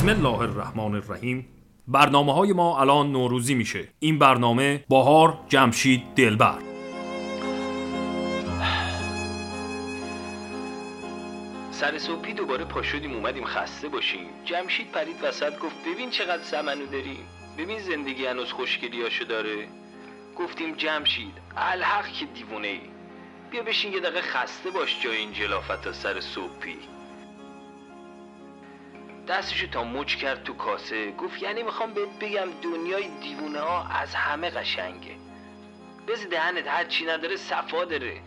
[0.00, 1.48] بسم الله الرحمن الرحیم.
[1.88, 3.88] برنامه های ما الان نوروزی میشه.
[3.98, 6.58] این برنامه باهار جمشید دلبر.
[11.70, 14.26] سر صبحی دوباره پا شدیم اومدیم خسته باشیم.
[14.44, 17.24] جمشید پرید وسط گفت ببین چقدر سمنو داریم.
[17.58, 19.68] ببین زندگی هنوز خوشگلیاشو داره.
[20.38, 22.80] گفتیم جمشید الحق که دیوونه ای
[23.50, 26.99] بیا بشین یه دقیقه خسته باش جای این جلافت سر صبحی.
[29.30, 31.12] دستشو تا مچ کرد تو کاسه.
[31.12, 35.14] گفت یعنی می‌خوام بهت بگم دنیای دیوونه ها از همه قشنگه.
[36.08, 38.20] بز دهنت هر چی نداره صفا داره.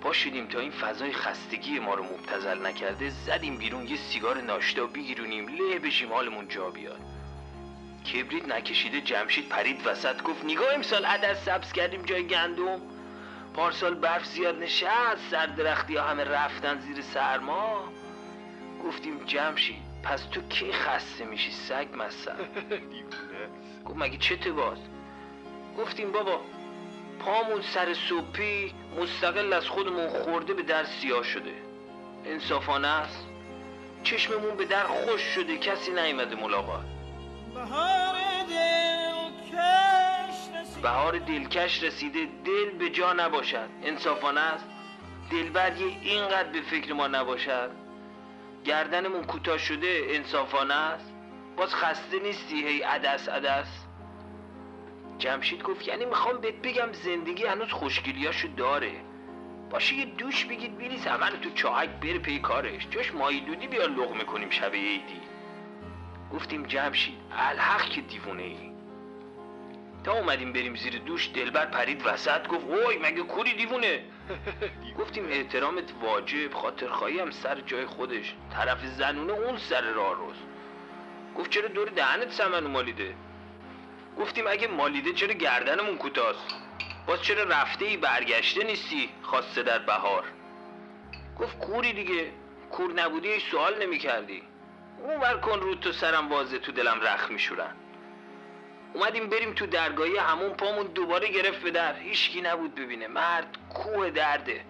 [0.00, 4.86] پا شدیم تا این فضای خستگی ما رو مبتزل نکرده زدیم بیرون یه سیگار ناشتا
[4.86, 7.00] بگیرونیم له بشیم حالمون جا بیاد.
[8.12, 12.80] کبریت نکشیده جمشید پرید وسط گفت نگاه امسال عدس سبز کردیم جای گندم.
[13.54, 17.84] پارسال برف زیاد نشست سر درختی ها همه رفتن زیر سرما.
[18.84, 22.36] گفتیم جمشید پس تو کی خسته میشی؟ سگ مصب
[23.86, 24.78] گفت مگه چته باز؟
[25.78, 26.40] گفتیم بابا
[27.18, 31.54] پامون سر صبحی مستقل از خودمون خورده به در سیاه شده.
[32.24, 33.26] انصافانه است.
[34.02, 36.84] چشممون به در خوش شده کسی نیومده ملاقات.
[40.82, 42.28] بهار دلکش رسیده.
[42.44, 43.68] دل به جا نباشد.
[43.82, 44.64] انصافانه است.
[45.30, 47.83] دلبر یه اینقدر به فکر ما نباشد.
[48.64, 51.14] گردنمون کوتاه شده انصافانه است.
[51.56, 53.86] باز خسته نیستی؟ هی عدس عدس.
[55.18, 58.92] جمشید گفت یعنی می‌خوام بهت بگم زندگی هنوز خوشگلیاشو داره.
[59.70, 62.88] باشه یه دوش بگید بریز همه تو چاهک بره پی کارش.
[62.90, 65.20] جاش مایی دودی بیا لغمه کنیم شب عیدی.
[66.32, 68.73] گفتیم جمشید الحق که دیوونه ای.
[70.04, 74.04] تا اومدیم بریم زیر دوش دلبر پرید وسط گفت اوی مگه کوری دیوونه؟
[74.98, 78.34] گفتیم احترامت واجب خاطر خواهی هم سر جای خودش.
[78.52, 80.36] طرف زنونه اون سر راه روز
[81.36, 83.14] گفت چرا دور دهنت سمنو مالیده؟
[84.18, 86.56] گفتیم اگه مالیده چرا گردنمون کوتاست؟
[87.06, 90.24] باز چرا رفته ای برگشته نیستی؟ خواسته در بهار.
[91.38, 92.30] گفت کوری دیگه
[92.70, 94.42] کور نبودی سوال نمی کردی
[95.02, 97.74] اون کن رو تو سرم واضح تو دلم رخ میشورن.
[98.94, 101.96] اومدیم بریم تو درگاهی همون پامون دوباره گرفت به در.
[101.96, 103.08] هیچکی نبود ببینه.
[103.08, 104.64] مرد کوه درده.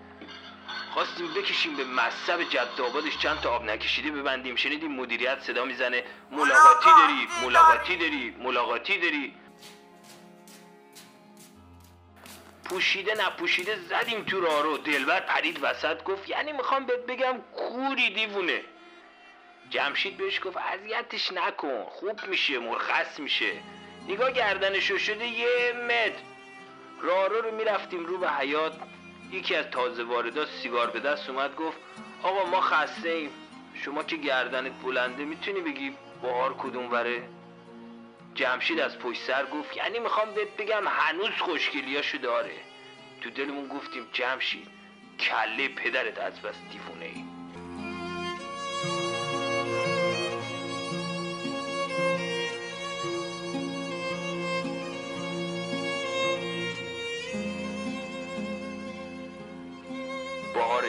[0.91, 4.57] خواستیم بکشیم به مصب جد آبادش چند تا آب نکشیده ببندیم.
[4.57, 6.05] شنیدیم مدیریت صدا می‌زنه.
[6.31, 9.35] ملاقاتی داری ملاقاتی داری ملاقاتی داری.
[12.65, 14.79] پوشیده نپوشیده زدیم تو راه رو.
[14.79, 18.61] دلبر پرید وسط گفت یعنی می‌خوام بهت بگم کوری دیوونه.
[19.71, 21.85] جمشید بهش گفت اذیتش نکن.
[21.85, 23.53] خوب میشه مرخص میشه.
[24.09, 26.23] نگاه گردنشو شده یه متر.
[27.01, 28.73] راه رو می‌رفتیم رو به حیات
[29.31, 31.79] یکی از تازه واردا سیگار به دست اومد گفت
[32.23, 33.31] آقا ما خسته ایم.
[33.75, 37.23] شما که گردنت بلنده می‌تونی بگی بهار کدوم وره؟
[38.35, 42.55] جمشید از پشت سر گفت یعنی می‌خوام بهت بگم هنوز خوشگلیاشو داره.
[43.21, 44.67] تو دلمون گفتیم جمشید
[45.21, 47.34] کله پدرت از بس دیوونه ای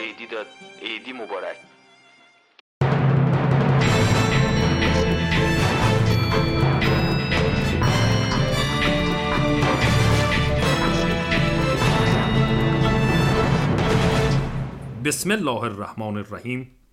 [0.06, 0.46] عیدی داد.
[0.82, 1.58] عیدی مبارک.
[15.06, 16.85] بسم الله الرحمن الرحیم.